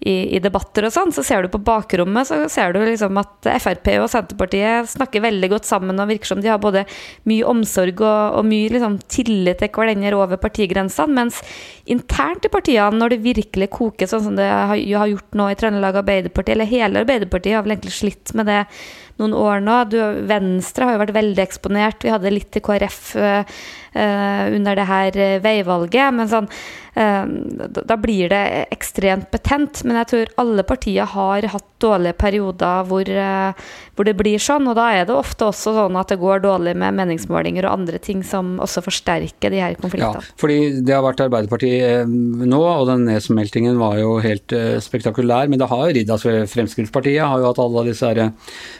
i, 0.00 0.14
i 0.36 0.40
debatter 0.40 0.86
og 0.88 0.94
sånn, 0.94 1.12
så 1.12 1.24
ser 1.26 1.44
du 1.44 1.50
på 1.52 1.60
bakrommet 1.64 2.28
så 2.28 2.38
ser 2.52 2.72
du 2.72 2.80
liksom 2.80 3.20
at 3.20 3.50
Frp 3.60 3.90
og 3.98 4.08
Senterpartiet 4.12 4.88
snakker 4.94 5.24
veldig 5.26 5.50
godt 5.52 5.68
sammen 5.68 6.00
og 6.00 6.08
virker 6.08 6.32
som 6.32 6.40
de 6.40 6.48
har 6.48 6.62
både 6.62 6.86
mye 7.28 7.50
omsorg 7.52 8.00
og, 8.00 8.38
og 8.40 8.48
mye 8.48 8.72
liksom, 8.72 8.96
tillit 9.12 9.60
til 9.60 9.72
hverandre 9.76 10.16
over 10.16 10.40
partigrensene, 10.40 11.16
mens 11.20 11.42
internt 11.90 12.48
i 12.48 12.52
partiene, 12.52 12.96
når 12.96 13.14
det 13.14 13.22
virkelig 13.26 13.70
koker 13.76 14.08
sånn 14.08 14.24
som 14.30 14.40
det 14.40 14.48
har, 14.48 14.72
har 14.72 15.12
gjort 15.12 15.36
nå 15.36 15.50
i 15.50 15.60
Trøndelag 15.60 16.00
Arbeiderparti, 16.00 16.56
eller 16.56 16.70
hele 16.70 17.04
Arbeiderpartiet 17.04 17.58
har 17.58 17.66
vel 17.66 17.76
egentlig 17.76 17.96
slitt 17.98 18.34
med 18.38 18.48
det 18.48 18.64
noen 19.20 19.36
år 19.36 19.64
nå. 19.64 19.76
Du, 19.92 19.98
Venstre 20.30 20.88
har 20.88 20.96
jo 20.96 21.02
vært 21.04 21.16
veldig 21.16 21.44
eksponert. 21.44 22.04
Vi 22.04 22.12
hadde 22.12 22.32
litt 22.34 22.50
til 22.54 22.64
KrF 22.66 23.00
uh, 23.20 23.60
under 23.94 24.78
det 24.78 24.86
her 24.88 25.20
veivalget. 25.44 26.14
Men 26.16 26.30
sånn, 26.30 26.48
da 26.94 27.96
blir 28.00 28.30
det 28.32 28.42
ekstremt 28.74 29.30
betent. 29.30 29.84
Men 29.86 30.00
jeg 30.00 30.10
tror 30.10 30.32
alle 30.42 30.64
partier 30.66 31.06
har 31.06 31.46
hatt 31.52 31.66
dårlige 31.80 32.18
perioder 32.20 32.84
hvor, 32.90 33.08
uh, 33.08 33.68
hvor, 33.96 34.08
det 34.08 34.16
blir 34.18 34.42
sånn. 34.42 34.68
Og 34.68 34.76
da 34.76 34.90
er 34.98 35.06
det 35.08 35.16
ofte 35.16 35.48
også 35.48 35.74
sånn 35.76 35.98
at 36.00 36.12
det 36.12 36.20
går 36.20 36.42
dårlig 36.44 36.74
med 36.80 36.98
meningsmålinger 36.98 37.68
og 37.68 37.80
andre 37.80 38.00
ting 38.02 38.24
som 38.26 38.58
også 38.60 38.84
forsterker 38.84 39.54
de 39.54 39.62
her 39.62 39.78
konfliktene. 39.80 40.24
Ja, 40.24 40.38
fordi 40.40 40.58
det 40.84 40.96
har 40.96 41.06
vært 41.06 41.24
Arbeiderpartiet 41.24 42.10
nå, 42.10 42.60
og 42.60 42.88
den 42.90 43.06
nedsmeltingen 43.08 43.78
var 43.80 43.98
jo 44.00 44.18
helt 44.24 44.52
spektakulær. 44.84 45.48
Men 45.50 45.62
det 45.62 45.70
har 45.70 45.86
jo 45.86 45.96
ridd. 45.96 46.12
Altså 46.12 46.42
Fremskrittspartiet 46.50 47.24
har 47.24 47.40
jo 47.40 47.48
hatt 47.52 47.62
alle 47.62 47.86
disse 47.88 48.10
her 48.10 48.32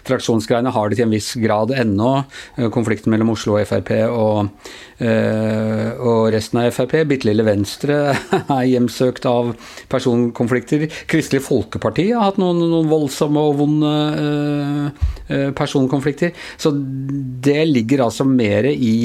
fraksjonsgreiene 0.09 0.73
har 0.75 0.91
det 0.91 0.99
til 0.99 1.07
en 1.07 1.15
viss 1.15 1.33
grad 1.41 1.73
ennå. 1.75 2.13
Eh, 2.57 2.69
konflikten 2.73 3.13
mellom 3.13 3.33
Oslo 3.35 3.57
og 3.59 3.67
Frp 3.69 3.93
og, 4.09 4.47
eh, 4.47 4.90
og 5.01 6.29
resten 6.35 6.61
av 6.61 6.71
Frp. 6.77 6.95
Bitte 7.09 7.29
lille 7.31 7.45
Venstre 7.47 7.99
er 8.59 8.69
hjemsøkt 8.69 9.27
av 9.29 9.55
personkonflikter. 9.93 10.87
Kristelig 11.11 11.43
Folkeparti 11.47 12.11
har 12.13 12.29
hatt 12.29 12.41
noen, 12.43 12.61
noen 12.69 12.91
voldsomme 12.91 13.45
og 13.49 13.59
vonde 13.63 13.93
eh, 14.21 15.51
personkonflikter. 15.57 16.35
Så 16.61 16.75
det 16.75 17.63
ligger 17.71 18.07
altså 18.09 18.29
mer 18.29 18.71
i 18.71 18.97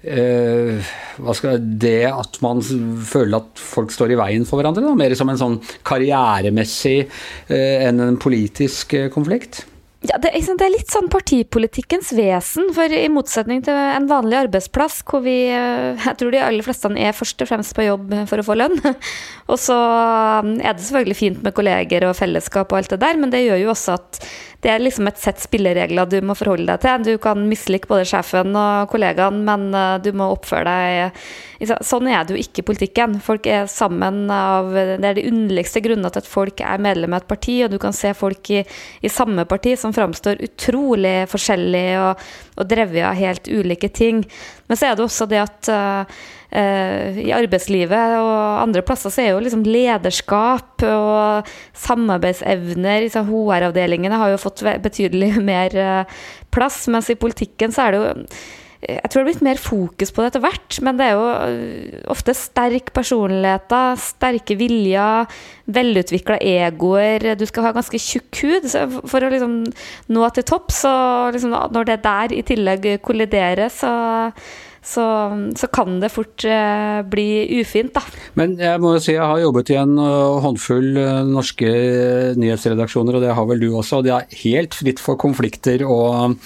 Uh, 0.00 0.80
skal, 1.36 1.58
det 1.60 2.06
at 2.08 2.38
man 2.40 2.62
føler 2.64 3.36
at 3.36 3.60
folk 3.60 3.92
står 3.92 4.14
i 4.14 4.16
veien 4.16 4.46
for 4.48 4.56
hverandre. 4.56 4.80
Da, 4.86 4.94
mer 4.96 5.12
som 5.18 5.28
en 5.28 5.40
sånn 5.40 5.58
karrieremessig 5.84 7.02
uh, 7.04 7.76
enn 7.84 8.00
en 8.06 8.16
politisk 8.20 8.96
uh, 8.96 9.10
konflikt? 9.12 9.66
Ja, 10.00 10.16
det, 10.16 10.30
det, 10.32 10.64
er 10.64 10.72
litt 10.72 10.88
sånn 10.88 11.10
partipolitikkens 11.12 12.14
vesen. 12.16 12.70
For 12.72 12.88
i 12.88 13.04
motsetning 13.12 13.60
til 13.66 13.76
en 13.76 14.06
vanlig 14.08 14.38
arbeidsplass, 14.46 15.02
hvor 15.04 15.20
vi 15.26 15.34
eh, 15.52 15.98
Jeg 16.00 16.16
tror 16.16 16.32
de 16.32 16.40
aller 16.40 16.64
fleste 16.64 16.88
er 16.96 17.16
først 17.16 17.44
og 17.44 17.50
fremst 17.50 17.76
på 17.76 17.84
jobb 17.84 18.14
for 18.30 18.40
å 18.40 18.46
få 18.46 18.56
lønn. 18.56 18.80
Og 19.52 19.60
så 19.60 19.76
um, 19.76 20.54
er 20.56 20.72
det 20.72 20.86
selvfølgelig 20.86 21.18
fint 21.18 21.42
med 21.44 21.52
kolleger 21.56 22.08
og 22.08 22.16
fellesskap 22.16 22.72
og 22.72 22.80
alt 22.80 22.94
det 22.94 23.02
der, 23.02 23.20
men 23.20 23.34
det 23.34 23.44
gjør 23.44 23.60
jo 23.66 23.74
også 23.74 23.98
at 23.98 24.22
det 24.60 24.68
er 24.68 24.82
liksom 24.82 25.08
et 25.08 25.20
sett 25.20 25.40
spilleregler 25.40 26.08
du 26.10 26.18
må 26.24 26.34
forholde 26.36 26.68
deg 26.68 26.82
til. 26.84 27.04
Du 27.14 27.22
kan 27.22 27.40
mislike 27.48 27.88
både 27.88 28.04
sjefen 28.08 28.52
og 28.58 28.90
kollegaen, 28.92 29.40
men 29.46 29.70
eh, 29.76 29.96
du 30.04 30.10
må 30.16 30.30
oppføre 30.34 30.68
deg 30.68 31.22
Sånn 31.60 32.06
er 32.08 32.22
det 32.24 32.32
jo 32.32 32.40
ikke 32.40 32.62
i 32.62 32.64
politikken. 32.70 33.18
Folk 33.20 33.44
er 33.50 33.66
sammen 33.68 34.22
av 34.32 34.70
Det 34.72 35.04
er 35.04 35.18
de 35.18 35.26
underligste 35.28 35.82
grunnene 35.84 36.08
til 36.08 36.22
at 36.22 36.30
folk 36.30 36.62
er 36.64 36.80
medlem 36.80 37.12
av 37.12 37.20
et 37.20 37.28
parti, 37.28 37.58
og 37.64 37.74
du 37.74 37.76
kan 37.82 37.92
se 37.96 38.14
folk 38.16 38.48
i, 38.48 38.62
i 39.04 39.12
samme 39.12 39.44
parti 39.48 39.74
som 39.76 39.92
framstår 39.92 40.40
utrolig 40.46 41.28
forskjellig 41.28 41.84
og, 42.00 42.24
og 42.56 42.70
drevet 42.70 43.04
av 43.04 43.20
helt 43.20 43.52
ulike 43.52 43.92
ting. 43.92 44.24
Men 44.72 44.80
så 44.80 44.88
er 44.88 44.96
det 44.96 45.04
også 45.04 45.28
det 45.28 45.42
at 45.42 45.68
uh, 45.68 46.24
i 46.50 47.30
arbeidslivet 47.30 48.16
og 48.18 48.62
andre 48.64 48.82
plasser 48.82 49.12
så 49.14 49.22
er 49.22 49.28
jo 49.32 49.42
liksom 49.44 49.62
lederskap 49.62 50.82
og 50.82 51.50
samarbeidsevner 51.78 53.04
liksom 53.04 53.28
HR-avdelingene 53.30 54.18
har 54.18 54.32
jo 54.32 54.40
fått 54.42 54.64
betydelig 54.82 55.36
mer 55.50 55.76
eh, 55.76 56.16
plass, 56.50 56.86
mens 56.90 57.10
i 57.12 57.18
politikken 57.20 57.74
så 57.74 57.86
er 57.86 57.94
det 57.94 58.02
jo 58.02 58.08
jeg 58.80 59.10
tror 59.12 59.18
det 59.18 59.20
har 59.20 59.26
blitt 59.28 59.42
mer 59.44 59.58
fokus 59.60 60.08
på 60.08 60.22
det 60.22 60.30
etter 60.30 60.40
hvert, 60.40 60.76
men 60.80 60.96
det 60.96 61.04
er 61.04 61.18
jo 61.18 61.24
eh, 61.34 61.98
ofte 62.08 62.32
sterk 62.32 62.88
personligheter, 62.96 63.98
sterke 64.00 64.56
viljer, 64.56 65.28
velutvikla 65.68 66.38
egoer. 66.40 67.26
Du 67.36 67.44
skal 67.44 67.66
ha 67.66 67.74
ganske 67.76 68.00
tjukk 68.00 68.40
hud 68.40 68.70
for 69.04 69.20
å 69.20 69.28
liksom 69.34 69.58
nå 70.16 70.30
til 70.32 70.48
topps. 70.48 70.80
Og 70.88 71.36
liksom 71.36 71.52
når 71.76 71.90
det 71.90 71.98
der 72.08 72.36
i 72.38 72.40
tillegg 72.48 72.88
kolliderer, 73.04 73.68
så 73.68 73.92
så, 74.80 75.04
så, 75.60 75.68
kan 75.68 75.98
det 76.00 76.08
fort 76.12 76.44
uh, 76.48 77.02
bli 77.04 77.60
ufint, 77.60 77.92
da. 77.92 78.00
Men 78.40 78.54
jeg 78.60 78.80
må 78.80 78.94
jo 78.94 79.02
si 79.04 79.12
jeg 79.12 79.26
har 79.28 79.42
jobbet 79.42 79.72
i 79.74 79.76
en 79.76 79.92
uh, 80.00 80.40
håndfull 80.40 80.96
uh, 80.96 81.20
norske 81.28 81.68
nyhetsredaksjoner, 82.40 83.18
og 83.18 83.26
det 83.26 83.34
har 83.36 83.48
vel 83.50 83.60
du 83.60 83.68
også. 83.74 84.00
Og 84.00 84.08
det 84.08 84.14
er 84.16 84.40
helt 84.40 84.78
fritt 84.78 85.02
for 85.02 85.20
konflikter 85.20 85.84
og 85.84 86.38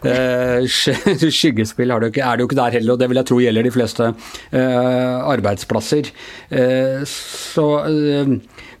skyggespill 0.70 1.90
er 1.90 2.06
det, 2.06 2.12
jo 2.14 2.46
ikke 2.46 2.60
der 2.60 2.78
heller, 2.78 2.94
og 2.94 3.02
det 3.02 3.10
vil 3.10 3.20
jeg 3.20 3.28
tro 3.28 3.40
gjelder 3.42 3.66
de 3.66 3.74
fleste 3.74 4.06
arbeidsplasser. 4.54 6.08
så 7.10 7.66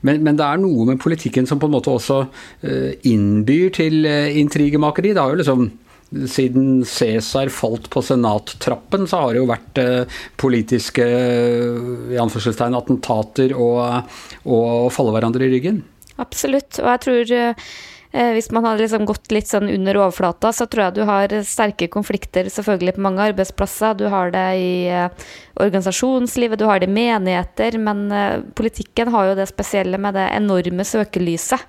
men, 0.00 0.22
men, 0.24 0.38
det 0.38 0.46
er 0.46 0.62
noe 0.62 0.86
med 0.88 1.00
politikken 1.02 1.48
som 1.48 1.60
på 1.60 1.68
en 1.68 1.74
måte 1.74 1.92
også 1.92 2.22
innbyr 3.10 3.74
til 3.76 4.06
intrigemakeri. 4.06 5.12
Det 5.12 5.22
har 5.22 5.34
jo 5.34 5.42
liksom 5.42 5.68
siden 6.10 6.82
Cæsar 6.88 7.50
falt 7.54 7.86
på 7.92 8.02
senattrappen, 8.02 9.06
så 9.06 9.22
har 9.22 9.34
det 9.34 9.42
jo 9.42 9.50
vært 9.50 9.80
eh, 9.82 10.18
politiske 10.40 11.06
i 11.06 12.18
anførselstegn, 12.20 12.76
attentater 12.78 13.54
og, 13.54 14.10
og 14.44 14.90
falle 14.94 15.14
hverandre 15.14 15.46
i 15.46 15.52
ryggen. 15.54 15.82
Absolutt. 16.20 16.80
Og 16.82 16.90
jeg 16.90 17.02
tror 17.06 17.34
eh, 17.36 17.70
hvis 18.10 18.50
man 18.50 18.64
hadde 18.66 18.82
liksom 18.82 19.04
gått 19.06 19.30
litt 19.30 19.46
sånn 19.46 19.68
under 19.70 20.00
overflata, 20.00 20.50
så 20.54 20.66
tror 20.66 20.88
jeg 20.88 20.96
du 20.96 21.04
har 21.06 21.34
sterke 21.46 21.86
konflikter 21.92 22.48
selvfølgelig 22.50 22.96
på 22.96 23.04
mange 23.06 23.28
arbeidsplasser. 23.30 23.94
Du 24.00 24.08
har 24.10 24.32
det 24.34 24.46
i 24.58 24.72
eh, 24.90 25.30
organisasjonslivet, 25.62 26.58
du 26.58 26.66
har 26.66 26.82
det 26.82 26.90
i 26.90 26.96
menigheter. 26.96 27.78
Men 27.78 28.08
eh, 28.10 28.42
politikken 28.58 29.12
har 29.14 29.30
jo 29.30 29.38
det 29.38 29.46
spesielle 29.52 30.00
med 30.02 30.18
det 30.18 30.26
enorme 30.34 30.86
søkelyset 30.86 31.66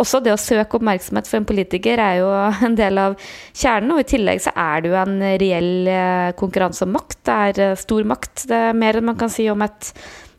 også 0.00 0.20
det 0.24 0.32
å 0.34 0.40
søke 0.40 0.78
oppmerksomhet 0.78 1.28
for 1.30 1.40
en 1.40 1.46
politiker 1.48 2.00
er 2.02 2.18
jo 2.22 2.30
en 2.66 2.78
del 2.78 3.00
av 3.00 3.16
kjernen. 3.52 3.94
Og 3.94 4.02
i 4.02 4.08
tillegg 4.14 4.42
så 4.44 4.54
er 4.58 4.82
det 4.82 4.92
jo 4.92 4.98
en 5.00 5.16
reell 5.42 5.90
eh, 5.90 6.34
konkurranse 6.38 6.86
om 6.86 6.94
makt. 6.96 7.20
Det 7.22 7.38
er 7.48 7.64
eh, 7.68 7.78
stor 7.80 8.10
makt. 8.14 8.46
Det 8.50 8.60
er 8.70 8.78
mer 8.84 8.98
enn 8.98 9.10
man 9.12 9.20
kan 9.20 9.32
si 9.32 9.46
om 9.52 9.64
et 9.64 9.92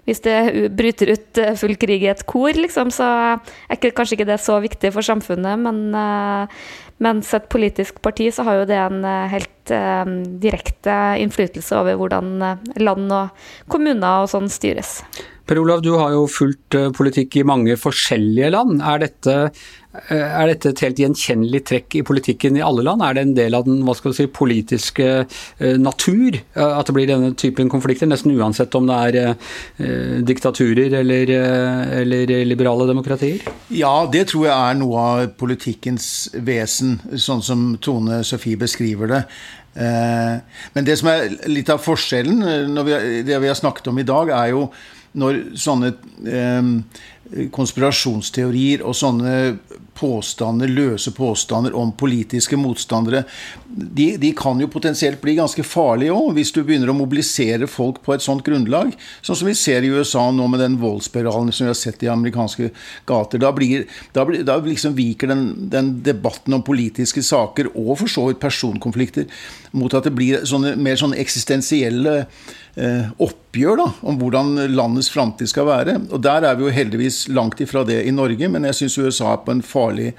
hvis 0.06 0.22
det 0.26 0.70
bryter 0.78 1.14
ut 1.16 1.42
eh, 1.42 1.56
full 1.60 1.76
krig 1.82 2.06
i 2.06 2.12
et 2.14 2.26
kor, 2.30 2.54
liksom, 2.54 2.94
så 2.94 3.10
er 3.70 3.82
kanskje 3.82 4.20
ikke 4.20 4.30
det 4.30 4.40
så 4.44 4.60
viktig 4.64 4.94
for 4.96 5.06
samfunnet. 5.06 5.60
Men 5.66 6.48
mens 7.04 7.34
et 7.36 7.48
politisk 7.52 8.00
parti 8.06 8.30
så 8.32 8.46
har 8.48 8.62
jo 8.62 8.68
det 8.70 8.78
en 8.80 9.04
helt 9.32 9.74
direkte 10.40 10.96
innflytelse 11.20 11.76
over 11.76 11.98
hvordan 12.00 12.36
land 12.80 13.12
og 13.12 13.48
kommuner 13.72 14.24
og 14.24 14.30
sånn 14.32 14.48
styres. 14.54 15.02
Per 15.46 15.60
Olav, 15.62 15.82
du 15.86 15.92
har 15.94 16.14
jo 16.16 16.26
fulgt 16.32 16.74
eh, 16.78 16.92
politikk 16.96 17.38
i 17.38 17.46
mange 17.46 17.76
forskjellige 17.78 18.48
land. 18.56 18.80
Er 18.82 19.02
dette, 19.04 19.34
eh, 20.10 20.24
er 20.26 20.50
dette, 20.50 20.72
et 20.72 20.82
helt 20.82 21.02
gjenkjennelig 21.04 21.62
trekk 21.70 21.98
i 22.00 22.02
politikken 22.08 22.58
i 22.58 22.64
alle 22.66 22.82
land? 22.88 23.04
Er 23.06 23.14
det 23.14 23.26
en 23.28 23.36
del 23.38 23.58
av 23.58 23.68
den 23.68 23.84
hva 23.86 23.94
skal 23.98 24.16
si, 24.18 24.26
politiske 24.26 25.10
eh, 25.22 25.76
natur 25.78 26.40
at 26.56 26.90
det 26.90 26.96
blir 26.98 27.12
denne 27.12 27.36
typen 27.38 27.70
konflikter? 27.70 28.10
Nesten 28.10 28.34
uansett 28.34 28.74
om 28.78 28.90
det 28.90 28.98
er 29.12 30.24
diktaturer 30.26 30.98
eller, 31.02 31.30
eller, 32.02 32.34
liberale 32.50 32.88
demokratier? 32.90 33.46
Ja, 33.70 33.94
det 34.12 34.26
tror 34.32 34.48
jeg 34.48 34.56
er 34.56 34.82
noe 34.82 35.06
av 35.12 35.30
politikkens 35.38 36.10
vesen, 36.48 36.98
sånn 37.14 37.46
som 37.46 37.70
Tone 37.86 38.24
Sofie 38.26 38.58
beskriver 38.58 39.12
det. 39.12 39.22
Men 39.76 40.88
det 40.88 40.96
som 41.02 41.10
er 41.12 41.34
litt 41.52 41.70
av 41.70 41.82
forskjellen, 41.84 42.78
vi, 42.88 43.00
det 43.28 43.40
vi 43.44 43.50
har 43.52 43.58
snakket 43.60 43.90
om 43.92 44.00
i 44.00 44.08
dag, 44.08 44.32
er 44.32 44.54
jo 44.54 44.70
når 45.16 45.42
sånne 45.60 45.94
eh, 46.30 46.72
konspirasjonsteorier 47.56 48.84
og 48.86 48.96
sånne 48.96 49.36
påstander, 49.96 50.68
løse 50.68 51.12
påstander 51.16 51.76
om 51.76 51.94
politiske 51.98 52.58
motstandere, 52.60 53.24
de, 53.66 54.10
de 54.20 54.32
kan 54.38 54.60
jo 54.60 54.68
potensielt 54.72 55.22
bli 55.24 55.38
ganske 55.40 55.64
farlige 55.66 56.14
òg, 56.14 56.34
hvis 56.36 56.52
du 56.56 56.62
begynner 56.64 56.92
å 56.92 56.98
mobilisere 56.98 57.68
folk 57.72 58.02
på 58.06 58.16
et 58.16 58.24
sånt 58.24 58.44
grunnlag. 58.46 58.92
Sånn 59.26 59.40
som 59.40 59.50
vi 59.50 59.56
ser 59.58 59.88
i 59.88 59.92
USA 59.96 60.28
nå 60.36 60.48
med 60.52 60.62
den 60.64 60.78
voldsspiralen 60.82 61.54
som 61.56 61.66
vi 61.66 61.72
har 61.72 61.80
sett 61.80 62.04
i 62.04 62.12
amerikanske 62.12 62.70
gater. 63.08 63.42
Da, 63.42 63.54
blir, 63.56 63.88
da, 64.16 64.28
blir, 64.28 64.44
da 64.48 64.60
liksom 64.64 64.98
viker 65.00 65.32
den, 65.32 65.48
den, 65.72 65.96
debatten 66.06 66.58
om 66.58 66.66
politiske 66.66 67.24
saker, 67.24 67.72
og 67.74 67.96
for 68.04 68.12
så 68.12 68.28
vidt 68.30 68.44
personkonflikter, 68.44 69.32
mot 69.76 69.96
at 69.96 70.08
det 70.08 70.16
blir 70.16 70.46
sånne, 70.48 70.76
mer 70.80 71.00
sånne 71.00 71.20
eksistensielle 71.24 72.26
oppgjør 72.76 73.78
da, 73.80 73.86
om 74.04 74.18
hvordan 74.20 74.58
landets 74.74 75.08
framtid 75.14 75.48
skal 75.48 75.70
være. 75.70 75.94
Og 76.12 76.20
Der 76.24 76.44
er 76.44 76.58
vi 76.60 76.66
jo 76.68 76.74
heldigvis 76.76 77.28
langt 77.32 77.62
ifra 77.64 77.86
det 77.88 78.02
i 78.04 78.12
Norge, 78.12 78.50
men 78.52 78.68
jeg 78.68 78.82
syns 78.82 78.98
USA 78.98 79.32
er 79.34 79.46
på 79.46 79.56
en 79.56 79.64
farlig 79.64 80.10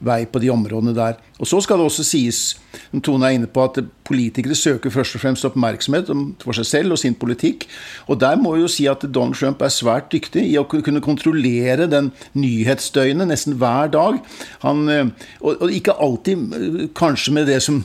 vei 0.00 0.24
på 0.26 0.40
de 0.40 0.48
områdene 0.52 0.94
der. 0.96 1.18
Og 1.38 1.46
Så 1.46 1.60
skal 1.60 1.78
det 1.78 1.84
også 1.84 2.04
sies, 2.04 2.56
som 2.90 3.00
Tone 3.04 3.26
er 3.26 3.36
inne 3.36 3.48
på, 3.50 3.64
at 3.64 3.78
politikere 4.04 4.54
søker 4.56 4.90
først 4.90 5.16
og 5.16 5.22
fremst 5.22 5.44
oppmerksomhet 5.44 6.08
for 6.42 6.56
seg 6.56 6.66
selv 6.66 6.96
og 6.96 6.98
sin 6.98 7.14
politikk. 7.14 7.66
Og 8.08 8.20
Der 8.20 8.36
må 8.36 8.54
vi 8.54 8.62
jo 8.62 8.68
si 8.68 8.86
at 8.86 9.04
Donald 9.14 9.34
Trump 9.34 9.62
er 9.62 9.68
svært 9.68 10.10
dyktig 10.12 10.46
i 10.48 10.58
å 10.58 10.64
kunne 10.64 11.04
kontrollere 11.04 11.88
den 11.90 12.12
nyhetsdøgnet 12.34 13.28
nesten 13.28 13.58
hver 13.60 13.92
dag. 13.92 14.20
Han, 14.62 14.88
eh, 14.88 15.06
og, 15.40 15.70
ikke 15.70 15.98
alltid 16.00 16.54
eh, 16.54 16.88
kanskje 16.94 17.32
med 17.32 17.46
det 17.46 17.62
som 17.62 17.84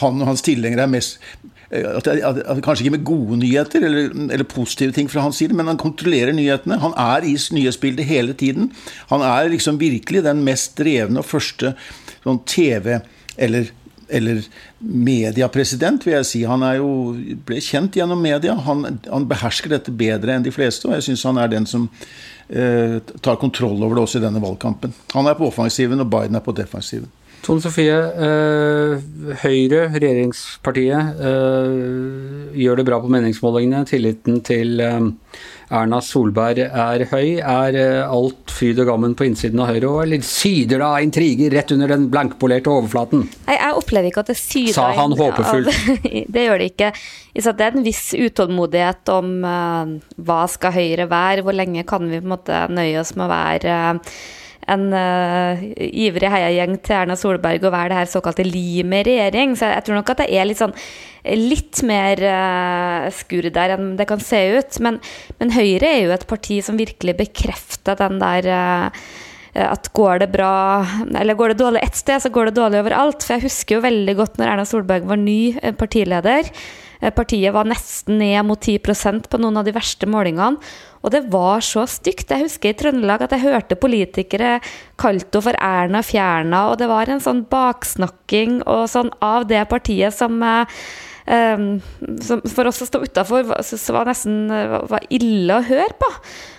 han 0.00 0.22
og 0.22 0.26
hans 0.26 0.42
tilhengere 0.42 0.86
er 0.86 0.94
mest 0.94 1.18
at, 1.70 2.06
at, 2.06 2.42
at, 2.46 2.60
Kanskje 2.62 2.86
ikke 2.86 2.96
med 2.96 3.06
gode 3.06 3.38
nyheter 3.40 3.86
eller, 3.86 4.12
eller, 4.14 4.44
positive 4.44 4.94
ting 4.94 5.10
fra 5.10 5.24
hans 5.24 5.40
side, 5.42 5.56
men 5.56 5.66
han 5.66 5.80
kontrollerer 5.80 6.34
nyhetene. 6.36 6.78
Han 6.82 6.94
er 6.96 7.26
i 7.26 7.34
nyhetsbildet 7.34 8.06
hele 8.06 8.36
tiden. 8.38 8.70
Han 9.10 9.24
er 9.26 9.50
liksom 9.50 9.80
virkelig 9.80 10.22
den 10.26 10.44
mest 10.46 10.78
drevne 10.78 11.22
og 11.22 11.28
første 11.28 11.74
sånn 12.22 12.42
TV- 12.46 13.02
eller 13.36 13.72
eller 14.08 14.44
mediapresident, 14.78 16.04
vil 16.06 16.14
jeg 16.14 16.26
si. 16.28 16.42
Han 16.46 16.62
jo, 16.78 16.90
ble 17.46 17.58
kjent 17.64 17.96
gjennom 17.98 18.20
media. 18.22 18.54
Han, 18.66 19.00
han 19.02 19.26
behersker 19.26 19.72
dette 19.74 19.94
bedre 19.94 20.36
enn 20.36 20.46
de 20.46 20.52
fleste, 20.54 20.86
og 20.86 20.94
jeg 20.94 21.08
syns 21.08 21.24
han 21.26 21.40
er 21.42 21.50
den 21.50 21.66
som 21.66 21.88
eh, 22.46 23.00
tar 23.18 23.40
kontroll 23.42 23.82
over 23.82 23.98
det 23.98 24.04
også 24.06 24.20
i 24.20 24.26
denne 24.28 24.42
valgkampen. 24.42 24.94
Han 25.14 25.26
er 25.26 25.38
på 25.38 25.48
offensiven, 25.50 26.02
og 26.04 26.10
Biden 26.12 26.38
er 26.38 26.44
på 26.46 26.54
defensiven. 26.56 27.10
Tone 27.44 27.62
Sofie, 27.62 27.94
øh, 27.94 29.02
Høyre, 29.42 29.84
regjeringspartiet, 29.94 31.20
øh, 31.22 32.54
gjør 32.58 32.80
det 32.80 32.86
bra 32.88 32.98
på 33.02 33.10
meningsmålingene. 33.12 33.84
Tilliten 33.86 34.40
til 34.46 34.80
øh, 34.80 35.12
Erna 35.70 36.00
Solberg 36.02 36.58
er 36.64 37.04
høy. 37.10 37.36
Er 37.38 37.78
alt 38.06 38.50
fryd 38.50 38.80
og 38.82 38.88
gammen 38.90 39.14
på 39.18 39.28
innsiden 39.28 39.62
av 39.62 39.70
Høyre, 39.70 39.92
eller 40.02 40.24
syder 40.26 40.80
det 40.80 40.88
av 40.88 41.04
intriger 41.04 41.54
rett 41.54 41.74
under 41.76 41.94
den 41.94 42.08
blankpolerte 42.10 42.72
overflaten? 42.72 43.26
Nei, 43.46 43.58
Jeg 43.60 43.76
opplever 43.82 44.10
ikke 44.10 44.24
at 44.24 44.32
det 44.32 44.38
syder 44.40 44.74
Sa 44.78 44.88
han 44.96 45.14
håpefullt. 45.18 45.70
det 46.34 46.46
gjør 46.48 46.62
det 46.62 46.70
ikke. 46.72 46.90
Det 47.36 47.68
er 47.68 47.78
en 47.78 47.86
viss 47.86 48.08
utålmodighet 48.16 49.14
om 49.14 49.36
hva 49.44 50.40
skal 50.50 50.74
Høyre 50.74 51.06
være, 51.12 51.46
hvor 51.46 51.54
lenge 51.54 51.86
kan 51.86 52.10
vi 52.10 52.18
på 52.18 52.26
en 52.26 52.34
måte 52.34 52.64
nøye 52.72 52.98
oss 53.02 53.14
med 53.14 53.28
å 53.28 53.32
være 53.34 53.78
en 54.72 54.86
uh, 54.90 55.60
ivrig 55.78 56.30
heiagjeng 56.30 56.78
til 56.82 56.96
Erna 56.98 57.16
Solberg 57.18 57.66
å 57.66 57.72
være 57.72 57.92
det 57.92 58.00
her 58.00 58.10
såkalte 58.10 58.46
limet 58.46 59.06
i 59.06 59.12
regjering. 59.12 59.54
Så 59.58 59.70
jeg 59.70 59.84
tror 59.86 60.00
nok 60.00 60.10
at 60.14 60.24
det 60.24 60.30
er 60.34 60.48
litt 60.48 60.62
sånn 60.62 60.74
litt 61.26 61.82
mer 61.86 62.22
uh, 62.22 63.06
skur 63.14 63.48
der 63.54 63.76
enn 63.76 63.94
det 63.98 64.08
kan 64.10 64.22
se 64.22 64.40
ut. 64.58 64.80
Men, 64.82 64.98
men, 65.38 65.54
Høyre 65.54 65.92
er 65.92 66.02
jo 66.04 66.16
et 66.16 66.26
parti 66.30 66.58
som 66.66 66.78
virkelig 66.78 67.16
bekrefter 67.20 67.98
den 67.98 68.18
der 68.22 68.50
uh, 68.50 69.06
at 69.56 69.88
går 69.96 70.20
det 70.20 70.32
bra, 70.34 70.84
eller 71.16 71.38
går 71.38 71.54
det 71.54 71.62
dårlig 71.62 71.80
ett 71.86 71.96
sted, 71.96 72.20
så 72.20 72.28
går 72.28 72.50
det 72.50 72.58
dårlig 72.58 72.82
overalt. 72.82 73.22
For 73.24 73.36
jeg 73.36 73.46
husker 73.46 73.78
jo 73.78 73.86
veldig 73.86 74.16
godt 74.18 74.36
når 74.40 74.50
Erna 74.52 74.66
Solberg 74.68 75.06
var 75.08 75.22
ny 75.22 75.54
partileder. 75.78 76.50
Partiet 77.16 77.54
var 77.54 77.68
nesten 77.68 78.18
ned 78.20 78.46
mot 78.48 78.60
10% 78.60 79.28
på 79.30 79.40
noen 79.42 79.60
av 79.60 79.66
de 79.66 79.74
verste 79.76 80.08
målingene. 80.08 80.60
Og 81.04 81.12
det 81.14 81.22
var 81.30 81.62
så 81.62 81.84
stygt. 81.86 82.32
Jeg 82.32 82.48
husker 82.48 82.72
i 82.72 82.78
Trøndelag 82.78 83.22
at 83.22 83.34
jeg 83.36 83.44
hørte 83.44 83.78
politikere 83.78 84.56
kalte 84.98 85.38
henne 85.38 85.44
for 85.44 85.58
Erna 85.62 86.02
Fjerna, 86.02 86.66
og 86.72 86.80
det 86.80 86.88
var 86.90 87.10
en 87.12 87.22
sånn 87.22 87.44
baksnakking 87.50 88.62
og 88.64 88.88
sånn 88.90 89.12
av 89.22 89.46
det 89.50 89.62
partiet 89.70 90.16
som 90.16 90.40
Um, 90.42 90.66
for 91.26 92.68
oss 92.70 92.82
som 92.82 92.88
sto 92.88 93.00
utafor, 93.02 93.48
var 93.50 94.10
nesten 94.10 94.46
var 94.90 95.08
ille 95.10 95.56
å 95.56 95.64
høre 95.66 95.96
på. 95.98 96.10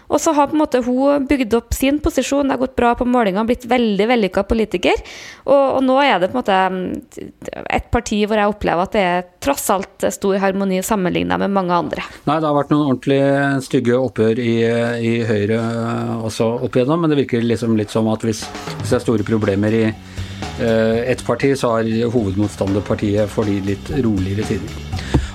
Og 0.07 0.21
så 0.23 0.31
har 0.31 0.47
på 0.47 0.55
en 0.55 0.61
måte 0.61 0.79
hun 0.85 1.25
bygd 1.27 1.55
opp 1.57 1.75
sin 1.75 1.99
posisjon, 2.03 2.47
det 2.47 2.55
har 2.55 2.61
gått 2.61 2.77
bra 2.79 2.93
på 2.95 3.05
målingene, 3.07 3.47
blitt 3.47 3.65
veldig 3.67 4.07
vellykka 4.07 4.45
politiker. 4.47 5.01
Og, 5.45 5.57
og, 5.57 5.81
nå 5.83 5.97
er 6.03 6.21
det 6.21 6.29
på 6.31 6.37
en 6.37 6.39
måte 6.39 6.59
mm, 6.71 7.31
et 7.75 7.89
parti 7.91 8.21
hvor 8.23 8.39
jeg 8.39 8.53
opplever 8.53 8.87
at 8.87 8.95
det 8.95 9.03
er 9.03 9.25
tross 9.43 9.67
alt 9.73 10.07
stor 10.15 10.39
harmoni 10.43 10.79
sammenligna 10.85 11.39
med 11.41 11.51
mange 11.55 11.75
andre. 11.75 12.05
Nei, 12.29 12.39
det 12.39 12.47
har 12.47 12.55
vært 12.55 12.71
noen 12.71 12.93
ordentlig 12.93 13.19
stygge 13.67 13.99
oppgjør 13.99 14.39
i, 14.43 14.55
i 15.11 15.13
Høyre 15.27 15.59
også 16.27 16.53
opp 16.67 16.79
igjennom, 16.79 17.03
men 17.03 17.11
det 17.11 17.21
virker 17.25 17.43
liksom 17.43 17.75
litt 17.79 17.91
som 17.91 18.07
at 18.11 18.23
hvis, 18.27 18.45
hvis 18.79 18.93
det 18.93 19.01
er 19.01 19.03
store 19.03 19.27
problemer 19.27 19.75
i 19.75 19.83
eh, 19.89 20.16
ett 20.59 21.25
parti, 21.25 21.53
så 21.57 21.77
har 21.77 22.11
hovedmotstanderpartiet 22.13 23.29
for 23.29 23.49
de 23.49 23.59
litt 23.71 23.91
roligere 24.01 24.47
tider. 24.47 24.83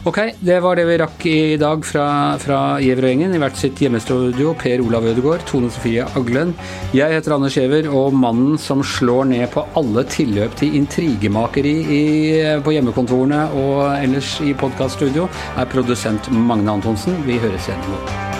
Ok, 0.04 0.18
det 0.42 0.56
var 0.58 0.74
det 0.74 0.82
vi 0.88 0.96
rakk 0.98 1.24
i 1.30 1.56
dag 1.62 1.84
fra, 1.86 2.06
fra 2.42 2.56
Giæver 2.82 3.04
og 3.06 3.12
gjengen 3.12 3.36
i 3.36 3.38
hvert 3.38 3.60
sitt 3.60 3.78
hjemmestudio. 3.78 4.50
Per 4.58 4.82
Olav 4.82 5.06
Ødegaard, 5.06 5.44
Tone 5.46 5.70
Sofie 5.70 6.02
Aglen. 6.18 6.50
Jeg 6.90 7.14
heter 7.14 7.36
Anders 7.36 7.54
Giæver, 7.54 7.86
og 7.86 8.10
mannen 8.18 8.58
som 8.58 8.82
slår 8.82 9.30
ned 9.30 9.46
på 9.54 9.62
alle 9.78 10.02
tilløp 10.10 10.58
til 10.58 10.74
intrigemakeri 10.80 11.76
i, 12.00 12.02
på 12.66 12.74
hjemmekontorene 12.74 13.44
og 13.62 13.78
ellers 14.00 14.34
i 14.42 14.58
podkaststudio, 14.58 15.30
er 15.54 15.70
produsent 15.70 16.34
Magne 16.34 16.80
Antonsen. 16.80 17.22
Vi 17.28 17.38
høres 17.38 17.70
igjen 17.70 17.86
i 17.86 17.94
morgen. 17.94 18.31